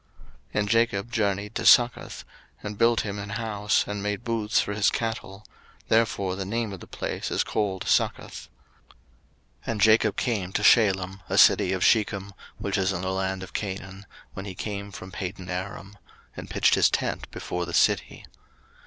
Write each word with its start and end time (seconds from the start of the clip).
01:033:017 0.55 0.59
And 0.59 0.69
Jacob 0.69 1.11
journeyed 1.11 1.53
to 1.53 1.63
Succoth, 1.63 2.25
and 2.63 2.77
built 2.79 3.01
him 3.01 3.19
an 3.19 3.29
house, 3.29 3.85
and 3.87 4.01
made 4.01 4.23
booths 4.23 4.59
for 4.59 4.73
his 4.73 4.89
cattle: 4.89 5.45
therefore 5.89 6.35
the 6.35 6.43
name 6.43 6.73
of 6.73 6.79
the 6.79 6.87
place 6.87 7.29
is 7.29 7.43
called 7.43 7.87
Succoth. 7.87 8.49
01:033:018 8.89 9.01
And 9.67 9.81
Jacob 9.81 10.17
came 10.17 10.51
to 10.53 10.63
Shalem, 10.63 11.21
a 11.29 11.37
city 11.37 11.71
of 11.71 11.85
Shechem, 11.85 12.33
which 12.57 12.79
is 12.79 12.91
in 12.91 13.01
the 13.03 13.11
land 13.11 13.43
of 13.43 13.53
Canaan, 13.53 14.07
when 14.33 14.45
he 14.45 14.55
came 14.55 14.91
from 14.91 15.11
Padanaram; 15.11 15.95
and 16.35 16.49
pitched 16.49 16.73
his 16.73 16.89
tent 16.89 17.29
before 17.29 17.67
the 17.67 17.71
city. 17.75 18.25